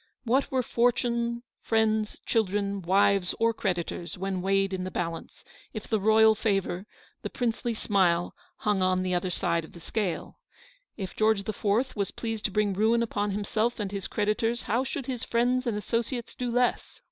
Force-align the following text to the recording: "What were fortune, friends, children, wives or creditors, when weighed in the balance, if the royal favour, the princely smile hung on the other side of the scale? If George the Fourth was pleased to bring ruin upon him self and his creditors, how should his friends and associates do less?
"What 0.23 0.49
were 0.51 0.63
fortune, 0.63 1.43
friends, 1.61 2.17
children, 2.25 2.81
wives 2.81 3.35
or 3.39 3.53
creditors, 3.53 4.17
when 4.17 4.41
weighed 4.41 4.73
in 4.73 4.83
the 4.83 4.89
balance, 4.89 5.43
if 5.73 5.87
the 5.87 5.99
royal 5.99 6.33
favour, 6.33 6.87
the 7.21 7.29
princely 7.29 7.75
smile 7.75 8.33
hung 8.57 8.81
on 8.81 9.03
the 9.03 9.13
other 9.13 9.29
side 9.29 9.63
of 9.63 9.73
the 9.73 9.79
scale? 9.79 10.39
If 10.97 11.15
George 11.15 11.43
the 11.43 11.53
Fourth 11.53 11.95
was 11.95 12.09
pleased 12.09 12.45
to 12.45 12.51
bring 12.51 12.73
ruin 12.73 13.03
upon 13.03 13.29
him 13.29 13.43
self 13.43 13.79
and 13.79 13.91
his 13.91 14.07
creditors, 14.07 14.63
how 14.63 14.83
should 14.83 15.05
his 15.05 15.23
friends 15.23 15.67
and 15.67 15.77
associates 15.77 16.33
do 16.33 16.49
less? 16.49 16.99